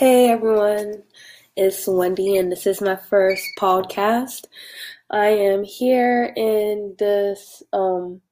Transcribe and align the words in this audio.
Hey 0.00 0.30
everyone, 0.30 1.02
it's 1.56 1.86
Wendy, 1.86 2.38
and 2.38 2.50
this 2.50 2.66
is 2.66 2.80
my 2.80 2.96
first 2.96 3.44
podcast. 3.58 4.46
I 5.10 5.26
am 5.26 5.62
here 5.62 6.32
in 6.38 6.94
this 6.98 7.62
um, 7.74 8.22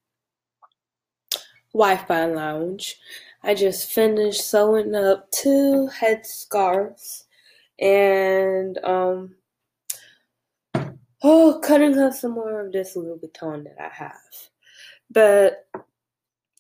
Wi 1.74 1.98
Fi 1.98 2.24
lounge. 2.24 2.96
I 3.42 3.52
just 3.54 3.92
finished 3.92 4.48
sewing 4.48 4.94
up 4.94 5.30
two 5.30 5.91
headscarves 5.94 7.24
and 7.78 8.78
um, 8.82 9.34
oh, 11.22 11.60
cutting 11.62 11.98
up 11.98 12.14
some 12.14 12.30
more 12.32 12.64
of 12.64 12.72
this 12.72 12.96
Louis 12.96 13.19
Vuitton 13.19 13.64
that 13.64 13.77
I 13.78 13.91
have. 13.92 14.14
But 15.10 15.69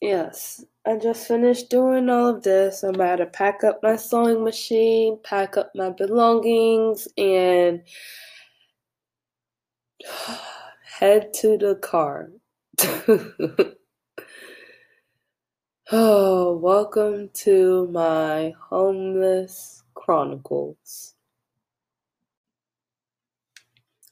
Yes, 0.00 0.64
I 0.86 0.96
just 0.96 1.26
finished 1.26 1.70
doing 1.70 2.08
all 2.08 2.28
of 2.28 2.44
this. 2.44 2.84
I'm 2.84 2.94
about 2.94 3.16
to 3.16 3.26
pack 3.26 3.64
up 3.64 3.80
my 3.82 3.96
sewing 3.96 4.44
machine, 4.44 5.18
pack 5.24 5.56
up 5.56 5.72
my 5.74 5.90
belongings, 5.90 7.08
and 7.18 7.82
head 10.84 11.32
to 11.34 11.58
the 11.58 11.74
car. 11.82 12.30
oh, 15.90 16.56
welcome 16.58 17.30
to 17.34 17.88
my 17.88 18.54
homeless 18.70 19.82
chronicles. 19.94 21.16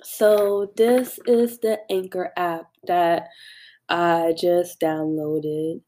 So, 0.03 0.73
this 0.77 1.21
is 1.27 1.61
the 1.61 1.79
Anchor 1.93 2.33
app 2.37 2.73
that 2.89 3.29
I 3.89 4.35
just 4.39 4.81
downloaded. 4.81 5.81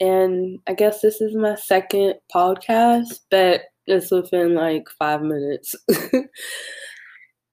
And 0.00 0.58
I 0.66 0.74
guess 0.74 1.00
this 1.00 1.20
is 1.20 1.34
my 1.34 1.54
second 1.54 2.14
podcast, 2.34 3.20
but 3.30 3.62
it's 3.86 4.10
within 4.10 4.54
like 4.54 4.88
five 4.98 5.22
minutes. 5.22 5.74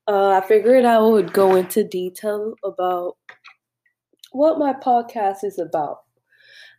uh, 0.08 0.30
I 0.30 0.42
figured 0.48 0.86
I 0.86 1.00
would 1.00 1.34
go 1.34 1.56
into 1.56 1.84
detail 1.84 2.54
about 2.64 3.18
what 4.32 4.60
my 4.60 4.74
podcast 4.74 5.44
is 5.44 5.60
about. 5.60 6.00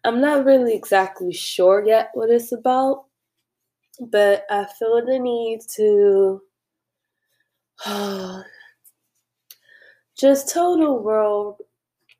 I'm 0.04 0.20
not 0.20 0.44
really 0.44 0.74
exactly 0.74 1.32
sure 1.32 1.84
yet 1.86 2.10
what 2.14 2.30
it's 2.30 2.52
about, 2.52 3.04
but 4.00 4.44
I 4.50 4.66
feel 4.78 5.04
the 5.04 5.18
need 5.18 5.60
to 5.76 6.40
just 10.18 10.48
tell 10.48 10.78
the 10.78 10.92
world 10.92 11.60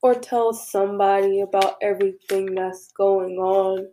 or 0.02 0.14
tell 0.14 0.52
somebody 0.52 1.40
about 1.40 1.76
everything 1.82 2.54
that's 2.54 2.90
going 2.92 3.36
on. 3.36 3.88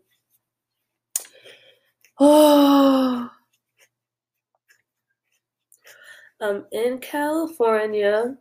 Oh, 2.20 3.30
I'm 6.42 6.66
in 6.72 7.00
California, 7.00 8.38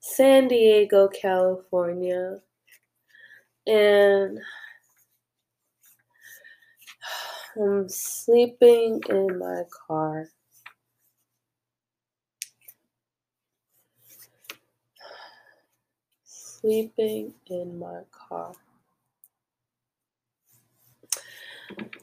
San 0.00 0.48
Diego, 0.48 1.08
California, 1.08 2.36
and 3.66 4.38
I'm 7.56 7.88
sleeping 7.88 9.00
in 9.08 9.38
my 9.38 9.62
car. 9.86 10.28
Sleeping 16.60 17.34
in 17.46 17.78
my 17.78 18.00
car. 18.12 18.52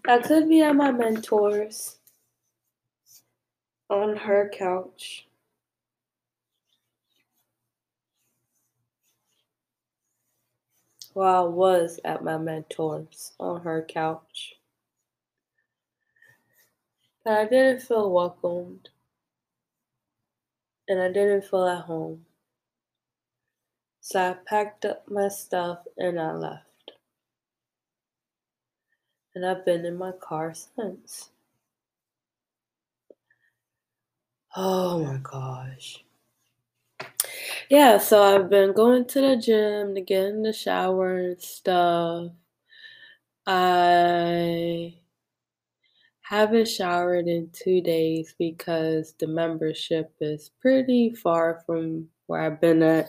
I 0.08 0.20
could 0.20 0.48
be 0.50 0.62
at 0.62 0.76
my 0.76 0.92
mentor's 0.92 1.98
on 3.90 4.16
her 4.18 4.52
couch. 4.54 5.28
Well, 11.14 11.46
I 11.46 11.48
was 11.48 12.00
at 12.06 12.24
my 12.24 12.38
mentor's 12.38 13.34
on 13.40 13.62
her 13.62 13.86
couch. 13.88 14.56
But 17.24 17.34
I 17.34 17.46
didn't 17.46 17.82
feel 17.82 18.12
welcomed. 18.12 18.90
And 20.88 21.02
I 21.02 21.08
didn't 21.12 21.44
feel 21.46 21.68
at 21.68 21.86
home. 21.86 22.25
So 24.08 24.20
I 24.20 24.34
packed 24.46 24.86
up 24.86 25.10
my 25.10 25.30
stuff 25.30 25.80
and 25.98 26.20
I 26.20 26.32
left. 26.32 26.92
And 29.34 29.44
I've 29.44 29.66
been 29.66 29.84
in 29.84 29.98
my 29.98 30.12
car 30.12 30.54
since. 30.54 31.32
Oh 34.56 35.04
my 35.04 35.18
gosh. 35.24 36.06
Yeah, 37.68 37.98
so 37.98 38.22
I've 38.22 38.48
been 38.48 38.74
going 38.74 39.06
to 39.06 39.22
the 39.22 39.38
gym 39.38 39.96
to 39.96 40.02
get 40.02 40.26
in 40.26 40.44
the 40.44 40.54
shower 40.54 41.18
and 41.18 41.42
stuff. 41.42 42.32
I 43.48 44.94
haven't 46.22 46.68
showered 46.68 47.28
in 47.28 47.50
two 47.54 47.82
days 47.82 48.36
because 48.38 49.16
the 49.18 49.26
membership 49.26 50.14
is 50.22 50.52
pretty 50.62 51.10
far 51.10 51.64
from 51.66 52.08
where 52.28 52.42
I've 52.42 52.62
been 52.62 52.84
at. 52.84 53.08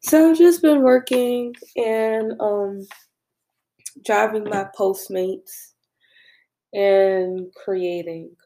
So 0.00 0.30
I've 0.30 0.38
just 0.38 0.62
been 0.62 0.82
working 0.82 1.54
and 1.76 2.32
um, 2.40 2.86
driving 4.04 4.44
my 4.44 4.66
Postmates 4.76 5.72
and 6.72 7.52
creating. 7.54 8.36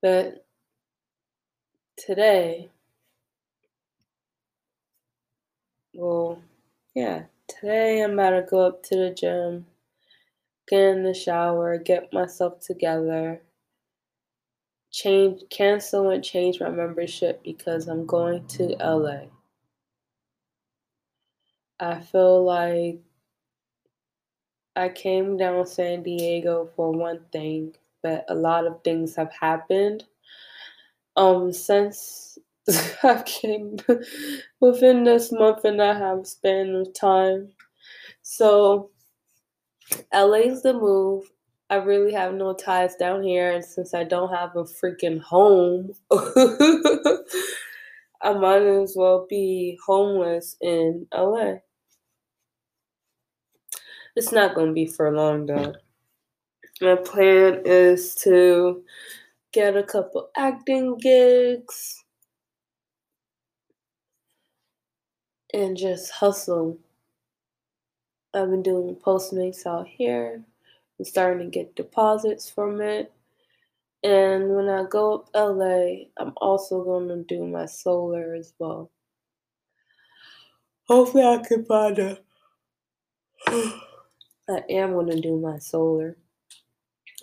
But 0.00 0.46
today, 1.96 2.70
well, 5.94 6.40
yeah, 6.94 7.24
today 7.48 8.02
I'm 8.02 8.12
about 8.12 8.30
to 8.30 8.42
go 8.48 8.60
up 8.66 8.82
to 8.84 8.96
the 8.96 9.10
gym, 9.10 9.66
get 10.68 10.80
in 10.80 11.02
the 11.04 11.14
shower, 11.14 11.78
get 11.78 12.12
myself 12.12 12.60
together, 12.60 13.42
change, 14.94 15.42
cancel 15.50 16.10
and 16.10 16.22
change 16.24 16.60
my 16.60 16.70
membership 16.70 17.42
because 17.42 17.88
I'm 17.88 18.06
going 18.06 18.46
to 18.48 18.76
LA. 18.80 19.26
I 21.80 22.00
feel 22.00 22.44
like 22.44 23.00
I 24.76 24.88
came 24.88 25.36
down 25.36 25.66
San 25.66 26.04
Diego 26.04 26.70
for 26.76 26.92
one 26.92 27.24
thing, 27.32 27.74
but 28.02 28.24
a 28.28 28.34
lot 28.36 28.66
of 28.66 28.84
things 28.84 29.16
have 29.16 29.32
happened 29.32 30.04
um 31.16 31.52
since 31.52 32.38
I 33.02 33.22
came 33.24 33.76
within 34.60 35.04
this 35.04 35.30
month 35.32 35.64
and 35.64 35.80
a 35.80 35.94
half 35.94 36.26
span 36.26 36.74
of 36.74 36.92
time. 36.94 37.50
So 38.22 38.90
LA's 40.12 40.62
the 40.62 40.72
move. 40.74 41.30
I 41.70 41.76
really 41.76 42.12
have 42.12 42.34
no 42.34 42.54
ties 42.54 42.96
down 42.96 43.22
here, 43.22 43.52
and 43.52 43.64
since 43.64 43.94
I 43.94 44.04
don't 44.04 44.32
have 44.34 44.54
a 44.56 44.64
freaking 44.64 45.20
home, 45.20 45.92
I 48.22 48.34
might 48.34 48.62
as 48.62 48.94
well 48.96 49.26
be 49.28 49.78
homeless 49.86 50.56
in 50.60 51.06
LA. 51.12 51.56
It's 54.16 54.32
not 54.32 54.54
going 54.54 54.68
to 54.68 54.72
be 54.72 54.86
for 54.86 55.10
long 55.10 55.46
though. 55.46 55.74
My 56.80 56.96
plan 56.96 57.62
is 57.64 58.14
to 58.16 58.84
get 59.52 59.76
a 59.76 59.82
couple 59.82 60.30
acting 60.36 60.98
gigs 60.98 62.04
and 65.54 65.76
just 65.76 66.10
hustle. 66.12 66.78
I've 68.34 68.50
been 68.50 68.62
doing 68.62 68.96
Postmates 68.96 69.66
out 69.66 69.86
here. 69.88 70.42
I'm 70.98 71.04
starting 71.04 71.50
to 71.50 71.58
get 71.58 71.76
deposits 71.76 72.50
from 72.50 72.80
it. 72.80 73.12
And 74.02 74.54
when 74.54 74.68
I 74.68 74.84
go 74.88 75.14
up 75.14 75.30
LA, 75.34 76.06
I'm 76.18 76.34
also 76.36 76.84
going 76.84 77.08
to 77.08 77.24
do 77.24 77.46
my 77.46 77.66
solar 77.66 78.34
as 78.34 78.52
well. 78.58 78.90
Hopefully, 80.86 81.24
I 81.24 81.38
can 81.38 81.64
find 81.64 81.98
a. 81.98 82.18
I 83.48 84.62
am 84.68 84.92
going 84.92 85.10
to 85.10 85.20
do 85.20 85.38
my 85.40 85.58
solar. 85.58 86.18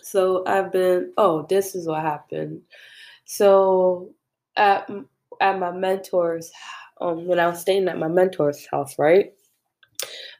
So 0.01 0.43
I've 0.47 0.71
been. 0.71 1.13
Oh, 1.17 1.45
this 1.47 1.75
is 1.75 1.87
what 1.87 2.01
happened. 2.01 2.61
So 3.25 4.13
at 4.55 4.89
at 5.39 5.59
my 5.59 5.71
mentor's, 5.71 6.51
um, 6.99 7.25
when 7.27 7.39
I 7.39 7.47
was 7.47 7.61
staying 7.61 7.87
at 7.87 7.99
my 7.99 8.07
mentor's 8.07 8.65
house, 8.65 8.97
right? 8.97 9.33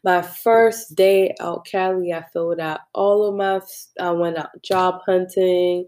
My 0.03 0.21
first 0.23 0.95
day 0.95 1.35
out 1.39 1.65
Cali, 1.65 2.11
I 2.11 2.25
filled 2.33 2.59
out 2.59 2.81
all 2.93 3.27
of 3.27 3.35
my. 3.35 3.61
I 3.99 4.11
went 4.11 4.37
out 4.37 4.49
job 4.63 5.01
hunting. 5.05 5.85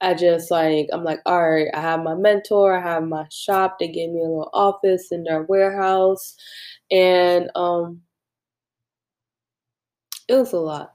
I 0.00 0.14
just 0.14 0.50
like 0.50 0.88
I'm 0.92 1.04
like, 1.04 1.20
all 1.26 1.50
right. 1.50 1.68
I 1.74 1.80
have 1.80 2.02
my 2.02 2.14
mentor. 2.14 2.76
I 2.76 2.82
have 2.82 3.04
my 3.04 3.26
shop. 3.30 3.78
They 3.78 3.88
gave 3.88 4.10
me 4.10 4.20
a 4.20 4.24
little 4.24 4.50
office 4.52 5.12
in 5.12 5.24
their 5.24 5.42
warehouse, 5.44 6.36
and 6.90 7.50
um, 7.54 8.00
it 10.28 10.34
was 10.34 10.52
a 10.52 10.58
lot. 10.58 10.94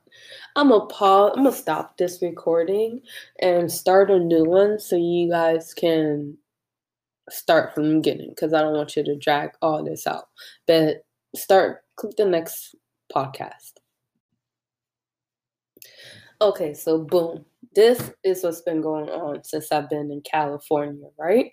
I'm 0.55 0.69
gonna 0.69 0.87
pause. 0.87 1.33
I'm 1.35 1.43
gonna 1.43 1.55
stop 1.55 1.97
this 1.97 2.21
recording 2.21 3.01
and 3.41 3.71
start 3.71 4.11
a 4.11 4.19
new 4.19 4.43
one 4.43 4.79
so 4.79 4.95
you 4.97 5.29
guys 5.29 5.73
can 5.73 6.37
start 7.29 7.73
from 7.73 7.89
the 7.89 7.95
beginning 7.95 8.29
because 8.29 8.53
I 8.53 8.61
don't 8.61 8.75
want 8.75 8.95
you 8.95 9.03
to 9.03 9.15
drag 9.17 9.51
all 9.61 9.83
this 9.83 10.07
out. 10.07 10.29
But 10.65 11.05
start 11.35 11.83
click 11.97 12.15
the 12.15 12.25
next 12.25 12.75
podcast. 13.13 13.73
Okay, 16.39 16.73
so 16.73 16.99
boom. 16.99 17.45
This 17.75 18.11
is 18.23 18.43
what's 18.43 18.61
been 18.61 18.81
going 18.81 19.09
on 19.09 19.43
since 19.43 19.71
I've 19.71 19.89
been 19.89 20.11
in 20.11 20.21
California, 20.21 21.09
right? 21.19 21.51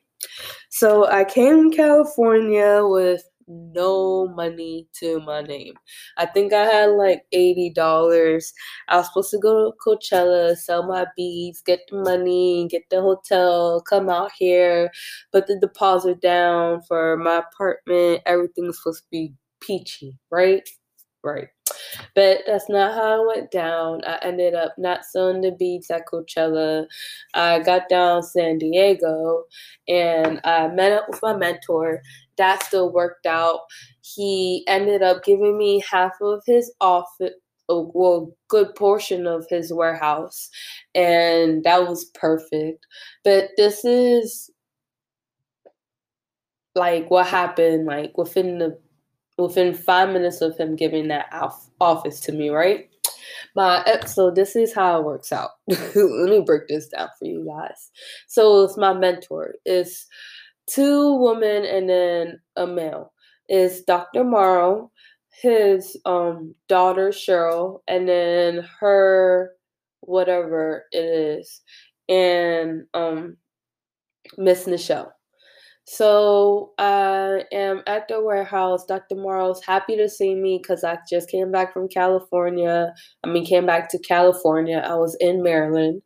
So 0.70 1.06
I 1.06 1.24
came 1.24 1.70
to 1.70 1.76
California 1.76 2.80
with 2.82 3.22
no 3.46 4.28
money 4.28 4.86
to 5.00 5.20
my 5.20 5.42
name. 5.42 5.74
I 6.16 6.26
think 6.26 6.52
I 6.52 6.64
had 6.64 6.90
like 6.90 7.22
$80. 7.34 8.52
I 8.88 8.96
was 8.96 9.06
supposed 9.06 9.30
to 9.30 9.38
go 9.38 9.70
to 9.70 9.76
Coachella, 9.86 10.56
sell 10.56 10.86
my 10.86 11.06
beads, 11.16 11.60
get 11.60 11.80
the 11.90 12.02
money, 12.02 12.68
get 12.70 12.82
the 12.90 13.00
hotel, 13.00 13.82
come 13.82 14.08
out 14.08 14.32
here, 14.38 14.90
put 15.32 15.46
the 15.46 15.58
deposit 15.58 16.20
down 16.20 16.82
for 16.88 17.16
my 17.16 17.38
apartment. 17.38 18.22
Everything's 18.26 18.78
supposed 18.78 19.02
to 19.02 19.08
be 19.10 19.34
peachy, 19.66 20.18
right? 20.30 20.68
Right. 21.22 21.48
But 22.14 22.40
that's 22.46 22.68
not 22.68 22.94
how 22.94 23.22
I 23.22 23.26
went 23.26 23.50
down. 23.50 24.02
I 24.04 24.18
ended 24.22 24.54
up 24.54 24.74
not 24.76 25.04
selling 25.04 25.40
the 25.40 25.52
beads 25.52 25.90
at 25.90 26.06
Coachella. 26.06 26.86
I 27.32 27.60
got 27.60 27.88
down 27.88 28.22
San 28.22 28.58
Diego 28.58 29.44
and 29.88 30.40
I 30.44 30.68
met 30.68 30.92
up 30.92 31.06
with 31.08 31.20
my 31.22 31.34
mentor. 31.34 32.02
That 32.36 32.62
still 32.62 32.92
worked 32.92 33.24
out. 33.26 33.60
He 34.02 34.64
ended 34.66 35.02
up 35.02 35.24
giving 35.24 35.56
me 35.56 35.82
half 35.90 36.12
of 36.20 36.42
his 36.46 36.70
office 36.80 37.32
a 37.70 37.72
oh, 37.72 37.90
well 37.94 38.36
good 38.48 38.74
portion 38.74 39.26
of 39.26 39.46
his 39.48 39.72
warehouse 39.72 40.50
and 40.94 41.64
that 41.64 41.88
was 41.88 42.10
perfect 42.14 42.86
but 43.24 43.48
this 43.56 43.86
is 43.86 44.50
like 46.74 47.10
what 47.10 47.26
happened 47.26 47.86
like 47.86 48.16
within 48.18 48.58
the 48.58 48.78
within 49.38 49.74
five 49.74 50.10
minutes 50.10 50.40
of 50.40 50.56
him 50.56 50.76
giving 50.76 51.08
that 51.08 51.26
office 51.80 52.20
to 52.20 52.32
me, 52.32 52.50
right? 52.50 52.88
My 53.56 53.84
so 54.06 54.30
this 54.30 54.56
is 54.56 54.74
how 54.74 54.98
it 55.00 55.04
works 55.04 55.32
out. 55.32 55.50
Let 55.68 55.94
me 56.30 56.42
break 56.44 56.68
this 56.68 56.88
down 56.88 57.08
for 57.18 57.26
you 57.26 57.46
guys. 57.46 57.90
So 58.26 58.64
it's 58.64 58.76
my 58.76 58.92
mentor. 58.92 59.54
It's 59.64 60.06
two 60.66 61.14
women 61.14 61.64
and 61.64 61.88
then 61.88 62.40
a 62.56 62.66
male. 62.66 63.12
It's 63.48 63.82
Dr. 63.82 64.24
Morrow, 64.24 64.90
his 65.42 65.96
um 66.04 66.54
daughter 66.68 67.10
Cheryl, 67.10 67.80
and 67.88 68.08
then 68.08 68.66
her 68.80 69.52
whatever 70.00 70.84
it 70.92 71.04
is, 71.04 71.60
and 72.08 72.84
um 72.94 73.36
Miss 74.38 74.66
Nichelle. 74.66 75.10
So 75.86 76.72
I 76.78 77.44
am 77.52 77.82
at 77.86 78.08
the 78.08 78.22
warehouse. 78.22 78.86
Dr. 78.86 79.16
Morrow's 79.16 79.62
happy 79.64 79.96
to 79.96 80.08
see 80.08 80.34
me 80.34 80.58
because 80.62 80.82
I 80.82 80.98
just 81.08 81.28
came 81.30 81.52
back 81.52 81.72
from 81.72 81.88
California. 81.88 82.94
I 83.22 83.28
mean, 83.28 83.44
came 83.44 83.66
back 83.66 83.90
to 83.90 83.98
California. 83.98 84.78
I 84.78 84.94
was 84.94 85.16
in 85.20 85.42
Maryland. 85.42 86.02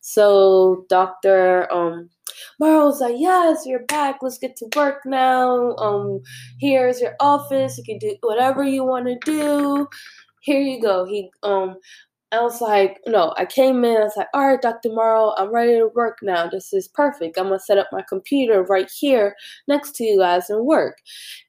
So 0.00 0.84
Dr. 0.90 1.72
Um, 1.72 2.10
Morrow's 2.60 3.00
like, 3.00 3.16
yes, 3.18 3.64
you're 3.66 3.86
back. 3.86 4.18
Let's 4.22 4.38
get 4.38 4.56
to 4.56 4.66
work 4.76 5.00
now. 5.06 5.74
Um, 5.76 6.20
here's 6.60 7.00
your 7.00 7.14
office. 7.20 7.78
You 7.78 7.84
can 7.84 7.98
do 7.98 8.16
whatever 8.20 8.62
you 8.64 8.84
want 8.84 9.06
to 9.06 9.18
do. 9.24 9.88
Here 10.40 10.60
you 10.60 10.80
go. 10.80 11.06
He 11.06 11.30
um 11.42 11.76
I 12.34 12.42
was 12.42 12.60
like, 12.60 13.00
no, 13.06 13.32
I 13.36 13.46
came 13.46 13.84
in, 13.84 13.96
I 13.96 14.04
was 14.04 14.16
like, 14.16 14.26
all 14.34 14.46
right, 14.48 14.60
Dr. 14.60 14.90
Morrow, 14.90 15.34
I'm 15.38 15.52
ready 15.54 15.74
to 15.78 15.88
work 15.94 16.18
now. 16.22 16.48
This 16.48 16.72
is 16.72 16.88
perfect. 16.88 17.38
I'm 17.38 17.46
going 17.48 17.58
to 17.58 17.64
set 17.64 17.78
up 17.78 17.88
my 17.92 18.02
computer 18.08 18.62
right 18.64 18.90
here 18.90 19.36
next 19.68 19.92
to 19.96 20.04
you 20.04 20.18
guys 20.18 20.50
and 20.50 20.66
work. 20.66 20.98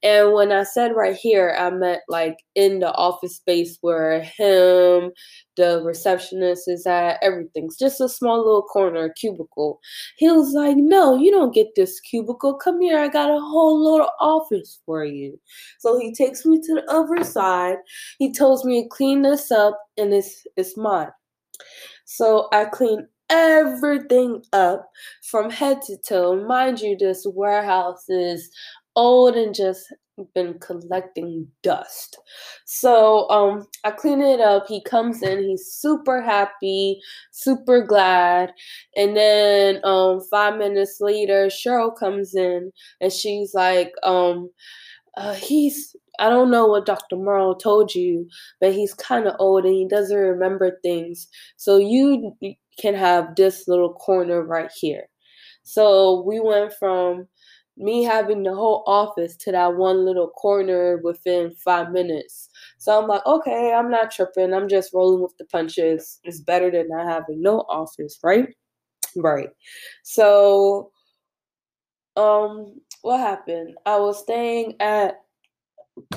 And 0.03 0.33
when 0.33 0.51
I 0.51 0.63
said 0.63 0.95
right 0.95 1.15
here, 1.15 1.55
I 1.57 1.69
meant 1.71 2.01
like 2.07 2.37
in 2.53 2.79
the 2.79 2.93
office 2.93 3.37
space 3.37 3.77
where 3.81 4.21
him, 4.21 5.11
the 5.57 5.81
receptionist 5.83 6.67
is 6.67 6.85
at, 6.85 7.17
everything's 7.21 7.77
just 7.77 8.01
a 8.01 8.09
small 8.09 8.37
little 8.37 8.63
corner 8.63 9.09
cubicle. 9.09 9.79
He 10.17 10.29
was 10.29 10.53
like, 10.53 10.77
No, 10.77 11.17
you 11.17 11.31
don't 11.31 11.53
get 11.53 11.75
this 11.75 11.99
cubicle. 11.99 12.55
Come 12.55 12.81
here, 12.81 12.99
I 12.99 13.07
got 13.07 13.29
a 13.29 13.39
whole 13.39 13.83
little 13.83 14.09
office 14.19 14.79
for 14.85 15.05
you. 15.05 15.39
So 15.79 15.99
he 15.99 16.13
takes 16.13 16.45
me 16.45 16.59
to 16.61 16.73
the 16.75 16.91
other 16.91 17.23
side. 17.23 17.77
He 18.19 18.33
tells 18.33 18.65
me 18.65 18.83
to 18.83 18.89
clean 18.89 19.21
this 19.21 19.51
up 19.51 19.79
and 19.97 20.13
it's 20.13 20.45
it's 20.57 20.77
mine. 20.77 21.11
So 22.05 22.47
I 22.51 22.65
clean 22.65 23.07
everything 23.29 24.43
up 24.53 24.89
from 25.23 25.49
head 25.49 25.81
to 25.83 25.97
toe. 25.97 26.45
Mind 26.45 26.79
you, 26.79 26.95
this 26.97 27.25
warehouse 27.27 28.07
is 28.09 28.49
old 28.95 29.35
and 29.35 29.53
just 29.53 29.85
been 30.33 30.57
collecting 30.59 31.47
dust. 31.63 32.17
So 32.65 33.29
um 33.29 33.67
I 33.83 33.91
clean 33.91 34.21
it 34.21 34.39
up. 34.39 34.65
He 34.67 34.81
comes 34.83 35.21
in, 35.21 35.44
he's 35.44 35.65
super 35.67 36.21
happy, 36.21 37.00
super 37.31 37.81
glad. 37.81 38.53
And 38.95 39.15
then 39.15 39.81
um 39.83 40.21
5 40.31 40.57
minutes 40.57 40.97
later, 41.01 41.47
Cheryl 41.47 41.95
comes 41.97 42.35
in 42.35 42.71
and 43.01 43.12
she's 43.12 43.53
like 43.53 43.91
um 44.03 44.50
uh, 45.17 45.33
he's 45.33 45.95
I 46.19 46.29
don't 46.29 46.51
know 46.51 46.67
what 46.67 46.86
Dr. 46.86 47.17
Morrow 47.17 47.53
told 47.55 47.93
you, 47.93 48.27
but 48.62 48.74
he's 48.74 48.93
kind 48.93 49.27
of 49.27 49.36
old 49.39 49.65
and 49.65 49.74
he 49.75 49.88
doesn't 49.88 50.15
remember 50.17 50.79
things. 50.81 51.27
So 51.57 51.77
you 51.77 52.34
can 52.79 52.93
have 52.95 53.36
this 53.36 53.67
little 53.67 53.93
corner 53.93 54.41
right 54.43 54.72
here. 54.79 55.07
So 55.63 56.24
we 56.25 56.39
went 56.39 56.74
from 56.74 57.27
me 57.77 58.03
having 58.03 58.44
the 58.44 58.53
whole 58.53 58.84
office 58.88 59.36
to 59.36 59.51
that 59.51 59.75
one 59.75 60.05
little 60.05 60.29
corner 60.29 60.98
within 61.03 61.53
five 61.55 61.91
minutes. 61.91 62.50
So 62.77 63.00
I'm 63.00 63.08
like, 63.08 63.25
okay, 63.25 63.74
I'm 63.74 63.89
not 63.89 64.12
tripping. 64.12 64.53
I'm 64.53 64.70
just 64.70 64.94
rolling 64.94 65.22
with 65.22 65.36
the 65.38 65.46
punches. 65.46 66.20
It's 66.24 66.39
better 66.39 66.72
than 66.72 66.88
not 66.89 67.08
having 67.08 67.41
no 67.41 67.60
office, 67.67 68.17
right? 68.24 68.48
Right. 69.15 69.50
So, 70.03 70.91
um, 72.15 72.79
what 73.01 73.20
happened? 73.20 73.75
I 73.86 73.98
was 73.98 74.20
staying 74.20 74.75
at 74.79 75.22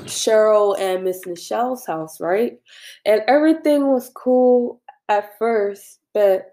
Cheryl 0.05 0.79
and 0.79 1.05
Miss 1.05 1.27
Nichelle's 1.27 1.87
house, 1.87 2.21
right? 2.21 2.59
And 3.05 3.23
everything 3.29 3.88
was 3.88 4.11
cool 4.15 4.81
at 5.09 5.38
first, 5.38 6.00
but 6.15 6.53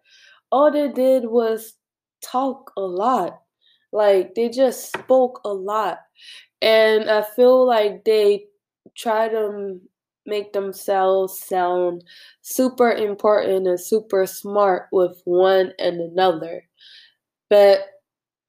all 0.51 0.71
they 0.71 0.89
did 0.89 1.25
was 1.25 1.73
talk 2.21 2.71
a 2.77 2.81
lot 2.81 3.41
like 3.95 4.35
they 4.35 4.49
just 4.49 4.91
spoke 4.93 5.41
a 5.45 5.53
lot. 5.53 5.99
And 6.61 7.09
I 7.09 7.23
feel 7.23 7.65
like 7.65 8.05
they 8.05 8.45
try 8.95 9.29
to 9.29 9.79
make 10.25 10.53
themselves 10.53 11.39
sound 11.39 12.03
super 12.41 12.91
important 12.91 13.67
and 13.67 13.79
super 13.79 14.25
smart 14.25 14.87
with 14.91 15.21
one 15.25 15.73
and 15.79 16.01
another. 16.01 16.67
But 17.49 17.87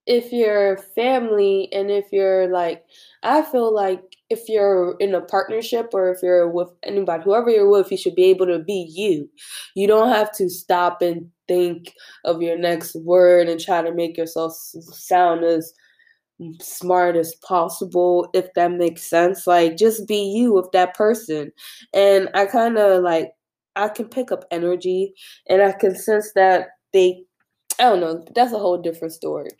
if 0.06 0.32
you're 0.32 0.76
family 0.76 1.68
and 1.72 1.90
if 1.90 2.06
you're 2.12 2.48
like 2.48 2.84
I 3.22 3.42
feel 3.42 3.74
like 3.74 4.02
if 4.30 4.48
you're 4.48 4.96
in 5.00 5.14
a 5.14 5.20
partnership 5.20 5.90
or 5.92 6.10
if 6.10 6.22
you're 6.22 6.48
with 6.48 6.68
anybody, 6.84 7.24
whoever 7.24 7.50
you're 7.50 7.70
with, 7.70 7.90
you 7.90 7.96
should 7.96 8.14
be 8.14 8.24
able 8.24 8.46
to 8.46 8.58
be 8.58 8.88
you. 8.94 9.28
You 9.74 9.86
don't 9.86 10.08
have 10.10 10.32
to 10.36 10.48
stop 10.48 11.02
and 11.02 11.28
think 11.48 11.92
of 12.24 12.42
your 12.42 12.58
next 12.58 12.94
word 12.96 13.48
and 13.48 13.60
try 13.60 13.82
to 13.82 13.94
make 13.94 14.16
yourself 14.16 14.52
sound 14.54 15.44
as 15.44 15.72
smart 16.60 17.16
as 17.16 17.34
possible, 17.36 18.28
if 18.34 18.52
that 18.54 18.72
makes 18.72 19.02
sense. 19.02 19.46
Like, 19.46 19.76
just 19.76 20.06
be 20.06 20.22
you 20.22 20.52
with 20.52 20.70
that 20.72 20.94
person. 20.94 21.52
And 21.94 22.28
I 22.34 22.46
kind 22.46 22.78
of 22.78 23.02
like, 23.02 23.32
I 23.76 23.88
can 23.88 24.08
pick 24.08 24.32
up 24.32 24.44
energy 24.50 25.14
and 25.48 25.62
I 25.62 25.72
can 25.72 25.94
sense 25.94 26.32
that 26.34 26.68
they, 26.92 27.24
I 27.78 27.84
don't 27.84 28.00
know, 28.00 28.24
that's 28.34 28.52
a 28.52 28.58
whole 28.58 28.78
different 28.80 29.12
story. 29.12 29.50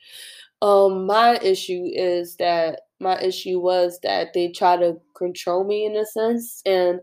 Um, 0.62 1.06
my 1.06 1.38
issue 1.42 1.84
is 1.94 2.36
that 2.38 2.82
my 3.00 3.20
issue 3.20 3.60
was 3.60 4.00
that 4.02 4.34
they 4.34 4.48
try 4.52 4.76
to 4.78 4.96
control 5.16 5.64
me 5.64 5.86
in 5.86 5.96
a 5.96 6.06
sense, 6.06 6.62
and 6.66 7.00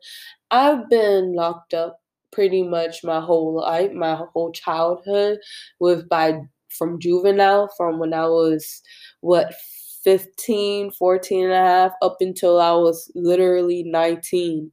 I've 0.51 0.89
been 0.89 1.35
locked 1.35 1.73
up 1.73 1.99
pretty 2.31 2.63
much 2.63 3.03
my 3.03 3.21
whole 3.21 3.55
life, 3.61 3.91
my 3.93 4.15
whole 4.33 4.51
childhood, 4.53 5.39
with 5.79 6.09
by 6.09 6.39
from 6.77 6.99
juvenile 6.99 7.69
from 7.77 7.99
when 7.99 8.13
I 8.13 8.27
was 8.27 8.81
what 9.21 9.53
15, 10.03 10.91
14 10.91 11.45
and 11.45 11.53
a 11.53 11.57
half 11.57 11.91
up 12.01 12.17
until 12.21 12.59
I 12.61 12.73
was 12.73 13.11
literally 13.15 13.83
19. 13.85 14.71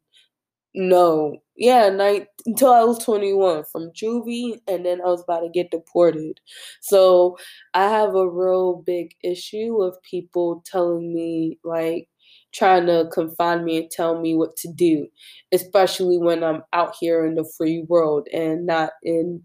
No, 0.75 1.39
yeah, 1.61 1.91
night 1.91 2.29
until 2.47 2.73
I 2.73 2.85
was 2.85 2.99
21 3.05 3.65
from 3.73 3.93
juvie, 3.93 4.61
and 4.69 4.85
then 4.87 5.01
I 5.03 5.07
was 5.07 5.23
about 5.23 5.43
to 5.43 5.51
get 5.51 5.71
deported. 5.71 6.41
So 6.81 7.39
I 7.75 7.85
have 7.91 8.17
a 8.17 8.29
real 8.29 8.83
big 8.87 9.13
issue 9.25 9.77
with 9.79 10.03
people 10.03 10.65
telling 10.67 11.15
me, 11.15 11.61
like, 11.65 12.09
trying 12.53 12.87
to 12.87 13.09
confine 13.13 13.65
me 13.65 13.79
and 13.79 13.91
tell 13.91 14.21
me 14.21 14.35
what 14.37 14.57
to 14.59 14.73
do, 14.73 15.07
especially 15.53 16.19
when 16.19 16.43
I'm 16.45 16.63
out 16.73 16.97
here 16.99 17.25
in 17.27 17.37
the 17.37 17.51
free 17.59 17.85
world 17.89 18.29
and 18.33 18.67
not 18.67 18.93
in 19.05 19.43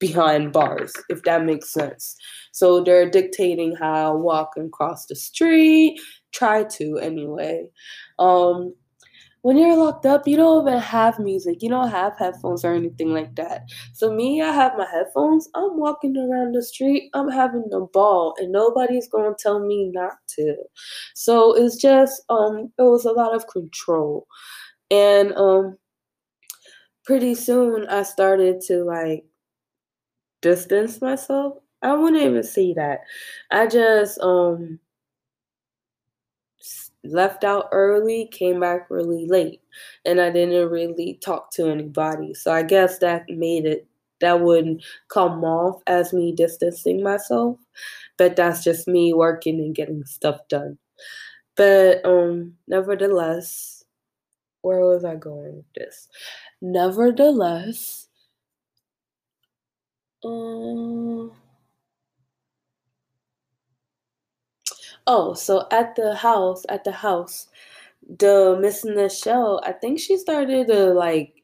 behind 0.00 0.52
bars, 0.52 0.92
if 1.08 1.22
that 1.22 1.44
makes 1.44 1.72
sense. 1.72 2.16
So 2.52 2.82
they're 2.82 3.08
dictating 3.10 3.76
how 3.76 4.12
I 4.12 4.16
walk 4.16 4.52
and 4.56 4.72
cross 4.72 5.06
the 5.06 5.14
street, 5.16 6.00
try 6.32 6.64
to 6.64 6.98
anyway. 6.98 7.66
Um, 8.18 8.74
when 9.42 9.56
you're 9.56 9.76
locked 9.76 10.06
up, 10.06 10.26
you 10.28 10.36
don't 10.36 10.66
even 10.68 10.80
have 10.80 11.18
music. 11.18 11.62
You 11.62 11.68
don't 11.68 11.90
have 11.90 12.16
headphones 12.18 12.64
or 12.64 12.74
anything 12.74 13.12
like 13.12 13.34
that. 13.36 13.64
So 13.92 14.12
me, 14.12 14.40
I 14.42 14.52
have 14.52 14.76
my 14.78 14.86
headphones. 14.90 15.48
I'm 15.54 15.76
walking 15.78 16.16
around 16.16 16.54
the 16.54 16.62
street. 16.62 17.10
I'm 17.14 17.28
having 17.28 17.68
a 17.72 17.80
ball, 17.80 18.34
and 18.38 18.52
nobody's 18.52 19.08
gonna 19.08 19.34
tell 19.38 19.58
me 19.66 19.90
not 19.92 20.14
to. 20.36 20.56
So 21.14 21.54
it's 21.56 21.76
just 21.76 22.22
um, 22.28 22.72
it 22.78 22.82
was 22.82 23.04
a 23.04 23.12
lot 23.12 23.34
of 23.34 23.46
control, 23.48 24.26
and 24.90 25.32
um, 25.34 25.78
pretty 27.04 27.34
soon 27.34 27.86
I 27.88 28.02
started 28.02 28.60
to 28.62 28.84
like 28.84 29.24
distance 30.40 31.00
myself. 31.00 31.54
I 31.82 31.94
wouldn't 31.94 32.22
even 32.22 32.42
see 32.42 32.74
that. 32.74 33.00
I 33.50 33.66
just 33.66 34.18
um 34.20 34.78
left 37.04 37.44
out 37.44 37.68
early, 37.72 38.28
came 38.32 38.60
back 38.60 38.90
really 38.90 39.26
late, 39.26 39.60
and 40.04 40.20
I 40.20 40.30
didn't 40.30 40.70
really 40.70 41.18
talk 41.22 41.50
to 41.52 41.68
anybody. 41.68 42.34
So 42.34 42.52
I 42.52 42.62
guess 42.62 42.98
that 42.98 43.28
made 43.28 43.66
it 43.66 43.86
that 44.20 44.40
would 44.40 44.82
come 45.08 45.44
off 45.44 45.82
as 45.86 46.12
me 46.12 46.32
distancing 46.32 47.02
myself, 47.02 47.58
but 48.18 48.36
that's 48.36 48.62
just 48.64 48.86
me 48.88 49.12
working 49.12 49.58
and 49.60 49.74
getting 49.74 50.04
stuff 50.04 50.40
done. 50.48 50.78
But 51.56 52.04
um 52.06 52.56
nevertheless, 52.68 53.84
where 54.62 54.80
was 54.80 55.04
I 55.04 55.16
going 55.16 55.56
with 55.56 55.72
this? 55.74 56.08
Nevertheless, 56.62 58.08
um 60.24 61.32
Oh, 65.14 65.34
so 65.34 65.66
at 65.70 65.94
the 65.96 66.14
house, 66.14 66.62
at 66.68 66.84
the 66.84 66.92
house, 66.92 67.48
the 68.08 68.58
Miss 68.60 68.84
Michelle, 68.84 69.60
I 69.64 69.72
think 69.72 70.00
she 70.00 70.16
started 70.16 70.68
to 70.68 70.94
like 70.94 71.34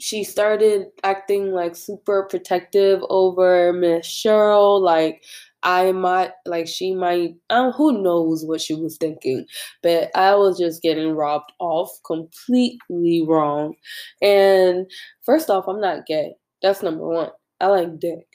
she 0.00 0.24
started 0.24 0.86
acting 1.04 1.52
like 1.52 1.76
super 1.76 2.26
protective 2.30 3.00
over 3.10 3.72
Miss 3.72 4.06
Cheryl. 4.06 4.80
Like 4.80 5.22
I 5.62 5.92
might 5.92 6.32
like 6.46 6.68
she 6.68 6.94
might 6.94 7.34
um, 7.50 7.72
who 7.72 8.02
knows 8.02 8.44
what 8.46 8.60
she 8.62 8.74
was 8.74 8.96
thinking. 8.98 9.46
But 9.82 10.10
I 10.16 10.34
was 10.36 10.58
just 10.58 10.82
getting 10.82 11.12
robbed 11.12 11.52
off 11.60 11.90
completely 12.06 13.22
wrong. 13.28 13.74
And 14.22 14.90
first 15.26 15.50
off, 15.50 15.66
I'm 15.68 15.80
not 15.80 16.06
gay. 16.06 16.34
That's 16.62 16.82
number 16.82 17.06
one. 17.08 17.30
I 17.60 17.66
like 17.68 17.98
dick. 18.00 18.26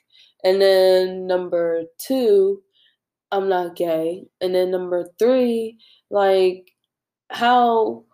And 0.43 0.61
then 0.61 1.27
number 1.27 1.83
two, 1.99 2.61
I'm 3.35 3.49
not 3.49 3.75
gay. 3.75 4.25
And 4.39 4.55
then 4.55 4.71
number 4.71 5.09
three, 5.19 5.77
like 6.09 6.71
how 7.29 8.05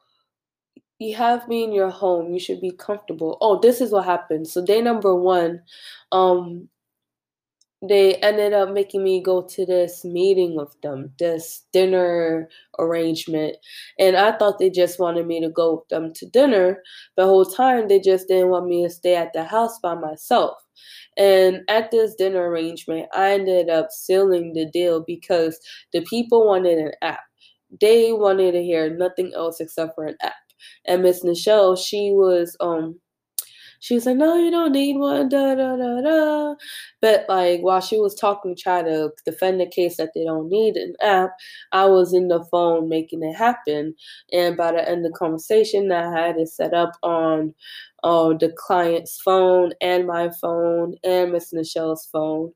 you 0.98 1.16
have 1.16 1.48
me 1.48 1.64
in 1.64 1.72
your 1.72 1.92
home, 1.92 2.34
you 2.34 2.40
should 2.40 2.60
be 2.60 2.72
comfortable. 2.72 3.38
Oh, 3.40 3.60
this 3.60 3.82
is 3.82 3.92
what 3.92 4.06
happened. 4.06 4.48
So 4.48 4.66
day 4.66 4.82
number 4.82 5.16
one, 5.16 5.62
um, 6.12 6.70
they 7.82 8.16
ended 8.16 8.54
up 8.54 8.70
making 8.70 9.04
me 9.04 9.24
go 9.24 9.42
to 9.42 9.66
this 9.66 10.06
meeting 10.06 10.56
with 10.56 10.80
them, 10.82 11.12
this 11.18 11.64
dinner 11.74 12.48
arrangement. 12.78 13.58
And 13.98 14.16
I 14.16 14.38
thought 14.38 14.60
they 14.60 14.70
just 14.70 15.00
wanted 15.00 15.26
me 15.26 15.42
to 15.42 15.50
go 15.50 15.76
with 15.76 15.88
them 15.90 16.14
to 16.14 16.26
dinner. 16.28 16.84
The 17.18 17.26
whole 17.26 17.46
time 17.46 17.88
they 17.88 18.00
just 18.00 18.28
didn't 18.28 18.50
want 18.50 18.68
me 18.68 18.84
to 18.84 18.90
stay 18.90 19.16
at 19.16 19.34
the 19.34 19.44
house 19.44 19.80
by 19.80 19.96
myself. 19.96 20.60
And 21.18 21.62
at 21.70 21.90
this 21.90 22.14
dinner 22.16 22.50
arrangement, 22.50 23.08
I 23.14 23.32
ended 23.32 23.70
up 23.70 23.88
sealing 23.92 24.54
the 24.54 24.66
deal 24.68 25.04
because 25.06 25.60
the 25.92 26.02
people 26.02 26.46
wanted 26.46 26.78
an 26.78 26.92
app. 27.02 27.22
They 27.80 28.14
wanted 28.14 28.52
to 28.52 28.64
hear 28.64 28.96
nothing 28.96 29.32
else 29.36 29.60
except 29.60 29.96
for 29.96 30.06
an 30.06 30.18
app. 30.22 30.34
And 30.86 31.02
Miss 31.02 31.24
Michelle, 31.24 31.76
she 31.76 32.12
was 32.12 32.56
um 32.60 33.00
she 33.82 33.96
was 33.96 34.06
like, 34.06 34.18
No, 34.18 34.38
you 34.38 34.52
don't 34.52 34.72
need 34.72 34.98
one, 34.98 35.30
da 35.30 35.56
da 35.56 35.76
da 35.76 36.02
da. 36.02 36.56
But 37.02 37.26
like 37.30 37.62
while 37.62 37.82
she 37.82 38.00
was 38.00 38.16
talking, 38.16 38.56
trying 38.58 38.86
to 38.86 39.12
defend 39.26 39.60
the 39.60 39.68
case 39.68 39.98
that 39.98 40.12
they 40.16 40.24
don't 40.24 40.50
need 40.50 40.78
an 40.78 40.96
app, 41.02 41.32
I 41.74 41.86
was 41.88 42.14
in 42.14 42.30
the 42.30 42.46
phone 42.52 42.90
making 42.90 43.24
it 43.24 43.34
happen. 43.36 43.96
And 44.32 44.56
by 44.58 44.72
the 44.72 44.88
end 44.88 45.06
of 45.06 45.12
the 45.12 45.18
conversation, 45.18 45.92
I 45.92 46.12
had 46.18 46.38
it 46.38 46.50
set 46.50 46.74
up 46.74 46.94
on 47.04 47.54
uh, 48.04 48.30
the 48.40 48.54
client's 48.58 49.20
phone 49.22 49.74
and 49.82 50.08
my 50.08 50.30
phone 50.42 50.96
and 51.04 51.32
Miss 51.34 51.54
Michelle's 51.54 52.08
phone. 52.12 52.54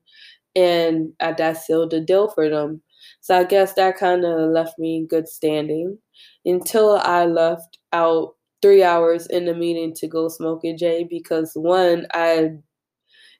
And 0.54 1.12
I, 1.20 1.32
that 1.32 1.58
sealed 1.58 1.90
the 1.90 2.00
deal 2.00 2.28
for 2.28 2.48
them. 2.48 2.82
So 3.20 3.38
I 3.38 3.44
guess 3.44 3.74
that 3.74 3.98
kind 3.98 4.24
of 4.24 4.50
left 4.50 4.78
me 4.78 4.96
in 4.96 5.06
good 5.06 5.28
standing 5.28 5.98
until 6.44 6.98
I 6.98 7.26
left 7.26 7.78
out 7.92 8.34
three 8.62 8.82
hours 8.82 9.26
in 9.26 9.44
the 9.46 9.54
meeting 9.54 9.94
to 9.94 10.08
go 10.08 10.28
smoke 10.28 10.64
a 10.64 10.74
J 10.74 11.04
because 11.08 11.52
one, 11.54 12.06
I 12.14 12.52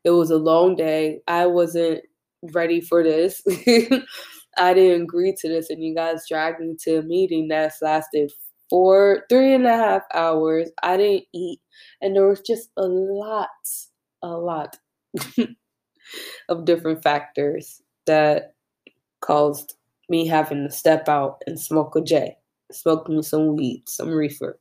it 0.04 0.10
was 0.10 0.30
a 0.30 0.36
long 0.36 0.76
day. 0.76 1.20
I 1.28 1.46
wasn't 1.46 2.02
ready 2.52 2.80
for 2.80 3.02
this. 3.02 3.42
I 4.58 4.72
didn't 4.74 5.02
agree 5.02 5.34
to 5.40 5.48
this, 5.48 5.70
and 5.70 5.82
you 5.82 5.94
guys 5.94 6.24
dragged 6.28 6.60
me 6.60 6.76
to 6.84 6.98
a 6.98 7.02
meeting 7.02 7.48
that's 7.48 7.82
lasted 7.82 8.32
four, 8.70 9.24
three 9.28 9.54
and 9.54 9.66
a 9.66 9.76
half 9.76 10.02
hours. 10.14 10.70
I 10.82 10.96
didn't 10.96 11.24
eat, 11.34 11.60
and 12.00 12.16
there 12.16 12.26
was 12.26 12.40
just 12.40 12.70
a 12.76 12.86
lot, 12.86 13.48
a 14.22 14.28
lot 14.28 14.78
of 16.48 16.64
different 16.64 17.02
factors 17.02 17.82
that 18.06 18.54
caused 19.20 19.74
me 20.08 20.26
having 20.26 20.64
to 20.64 20.70
step 20.70 21.08
out 21.08 21.42
and 21.46 21.60
smoke 21.60 21.96
a 21.96 22.02
J, 22.02 22.36
smoke 22.72 23.08
me 23.08 23.22
some 23.22 23.56
weed, 23.56 23.84
some 23.88 24.10
reefer. 24.10 24.58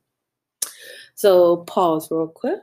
So 1.16 1.58
pause 1.58 2.10
real 2.12 2.28
quick. 2.28 2.60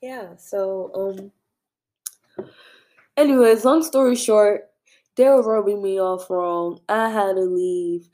Yeah, 0.00 0.36
so 0.36 0.90
um 0.94 1.32
anyways, 3.16 3.64
long 3.64 3.82
story 3.82 4.16
short, 4.16 4.70
they 5.16 5.24
were 5.24 5.42
rubbing 5.42 5.82
me 5.82 6.00
off 6.00 6.30
wrong. 6.30 6.80
I 6.88 7.10
had 7.10 7.36
to 7.36 7.42
leave. 7.42 8.08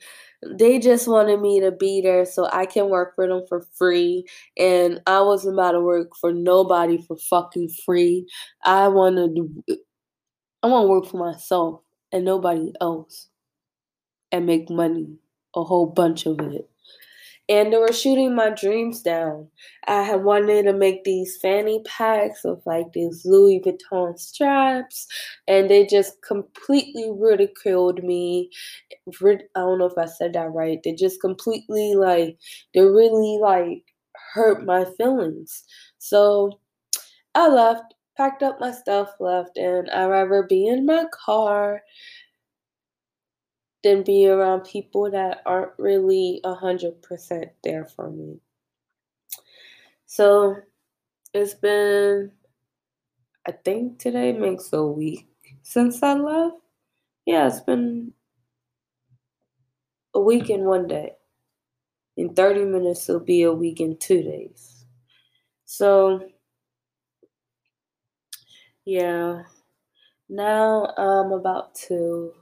They 0.51 0.79
just 0.79 1.07
wanted 1.07 1.41
me 1.41 1.59
to 1.61 1.71
be 1.71 2.01
there 2.01 2.25
so 2.25 2.47
I 2.51 2.65
can 2.65 2.89
work 2.89 3.15
for 3.15 3.27
them 3.27 3.43
for 3.47 3.61
free. 3.77 4.25
And 4.57 5.01
I 5.07 5.21
wasn't 5.21 5.55
about 5.55 5.71
to 5.73 5.81
work 5.81 6.11
for 6.19 6.31
nobody 6.33 7.01
for 7.01 7.17
fucking 7.17 7.69
free. 7.85 8.27
I 8.63 8.87
wanted 8.89 9.35
to 9.35 9.77
I 10.61 10.67
want 10.67 10.83
to 10.85 10.89
work 10.89 11.05
for 11.05 11.17
myself 11.17 11.81
and 12.11 12.25
nobody 12.25 12.73
else 12.81 13.29
and 14.31 14.45
make 14.45 14.69
money, 14.69 15.17
a 15.55 15.63
whole 15.63 15.85
bunch 15.87 16.25
of 16.25 16.39
it 16.39 16.69
and 17.47 17.71
they 17.71 17.77
were 17.77 17.93
shooting 17.93 18.33
my 18.35 18.49
dreams 18.49 19.01
down. 19.01 19.47
I 19.87 20.01
had 20.03 20.23
wanted 20.23 20.63
to 20.63 20.73
make 20.73 21.03
these 21.03 21.37
fanny 21.41 21.81
packs 21.85 22.43
of 22.45 22.61
like 22.65 22.93
these 22.93 23.23
Louis 23.25 23.61
Vuitton 23.65 24.17
straps, 24.19 25.07
and 25.47 25.69
they 25.69 25.85
just 25.85 26.21
completely 26.23 27.09
ridiculed 27.11 28.03
me. 28.03 28.49
I 29.21 29.37
don't 29.55 29.79
know 29.79 29.85
if 29.85 29.97
I 29.97 30.05
said 30.05 30.33
that 30.33 30.51
right. 30.53 30.79
They 30.83 30.93
just 30.93 31.21
completely 31.21 31.95
like 31.95 32.37
they 32.73 32.81
really 32.81 33.37
like 33.41 33.83
hurt 34.33 34.65
my 34.65 34.85
feelings. 34.97 35.63
So 35.97 36.59
I 37.35 37.47
left, 37.47 37.93
packed 38.17 38.43
up 38.43 38.59
my 38.59 38.71
stuff, 38.71 39.11
left, 39.19 39.57
and 39.57 39.89
I'd 39.91 40.05
rather 40.07 40.43
be 40.43 40.67
in 40.67 40.85
my 40.85 41.05
car 41.13 41.81
than 43.85 44.01
be 44.01 44.27
around 44.27 44.61
people 44.61 45.11
that 45.11 45.43
aren't 45.45 45.71
really 45.77 46.41
100% 46.43 47.49
there 47.63 47.85
for 47.85 48.09
me. 48.09 48.39
So 50.07 50.55
it's 51.35 51.53
been, 51.53 52.31
I 53.47 53.51
think 53.51 53.99
today 53.99 54.33
makes 54.33 54.73
a 54.73 54.83
week 54.83 55.27
since 55.61 56.01
I 56.01 56.15
left. 56.15 56.55
Yeah, 57.27 57.45
it's 57.45 57.59
been 57.59 58.11
a 60.15 60.19
week 60.19 60.49
and 60.49 60.65
one 60.65 60.87
day. 60.87 61.11
In 62.17 62.33
30 62.33 62.65
minutes, 62.65 63.07
it'll 63.07 63.21
be 63.21 63.43
a 63.43 63.53
week 63.53 63.81
in 63.81 63.97
two 63.97 64.23
days. 64.23 64.83
So, 65.65 66.27
yeah. 68.83 69.43
Now 70.27 70.87
I'm 70.97 71.33
about 71.33 71.75
to 71.87 72.33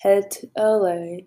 head 0.00 0.30
to 0.30 0.50
LA. 0.56 1.26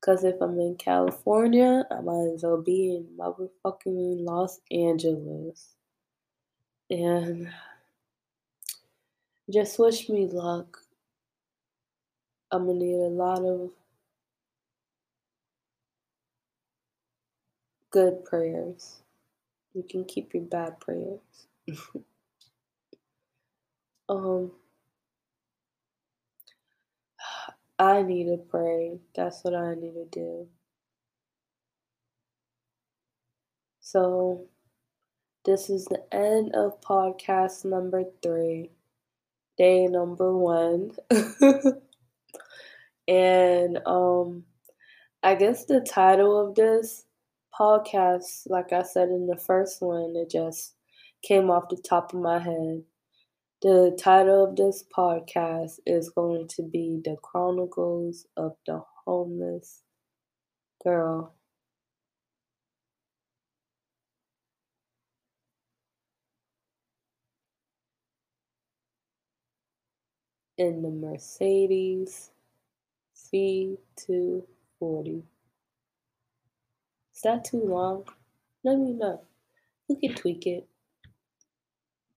Because 0.00 0.24
if 0.24 0.36
I'm 0.40 0.58
in 0.58 0.76
California, 0.76 1.84
I 1.90 2.00
might 2.00 2.32
as 2.34 2.42
well 2.42 2.62
be 2.62 2.96
in 2.96 3.06
motherfucking 3.18 4.24
Los 4.24 4.60
Angeles. 4.70 5.74
And 6.90 7.48
just 9.50 9.78
wish 9.78 10.08
me 10.08 10.26
luck. 10.26 10.78
I'm 12.50 12.66
gonna 12.66 12.78
need 12.78 12.94
a 12.94 13.08
lot 13.08 13.44
of 13.44 13.70
good 17.90 18.24
prayers. 18.24 19.02
You 19.74 19.84
can 19.88 20.04
keep 20.04 20.34
your 20.34 20.44
bad 20.44 20.80
prayers. 20.80 21.20
um 24.08 24.50
I 27.80 28.02
need 28.02 28.24
to 28.26 28.36
pray. 28.36 29.00
That's 29.16 29.42
what 29.42 29.54
I 29.54 29.74
need 29.74 29.94
to 29.94 30.04
do. 30.12 30.48
So 33.80 34.48
this 35.46 35.70
is 35.70 35.86
the 35.86 36.02
end 36.14 36.54
of 36.54 36.78
podcast 36.82 37.64
number 37.64 38.04
three, 38.22 38.70
day 39.56 39.86
number 39.86 40.36
one. 40.36 40.92
and 43.08 43.78
um 43.86 44.44
I 45.22 45.34
guess 45.34 45.64
the 45.64 45.80
title 45.80 46.38
of 46.38 46.54
this 46.54 47.06
podcast, 47.58 48.42
like 48.46 48.74
I 48.74 48.82
said 48.82 49.08
in 49.08 49.26
the 49.26 49.38
first 49.38 49.80
one, 49.80 50.14
it 50.16 50.30
just 50.30 50.74
came 51.22 51.50
off 51.50 51.70
the 51.70 51.78
top 51.78 52.12
of 52.12 52.20
my 52.20 52.38
head. 52.38 52.82
The 53.62 53.94
title 54.00 54.44
of 54.44 54.56
this 54.56 54.82
podcast 54.96 55.80
is 55.84 56.08
going 56.10 56.48
to 56.56 56.62
be 56.62 57.02
The 57.04 57.16
Chronicles 57.22 58.26
of 58.38 58.56
the 58.66 58.80
Homeless 59.04 59.82
Girl. 60.82 61.34
In 70.56 70.80
the 70.80 70.88
Mercedes 70.90 72.30
C240. 73.14 75.22
Is 77.14 77.22
that 77.24 77.44
too 77.44 77.62
long? 77.62 78.04
Let 78.64 78.78
me 78.78 78.94
know. 78.94 79.20
We 79.90 79.96
can 79.96 80.14
tweak 80.14 80.46
it. 80.46 80.69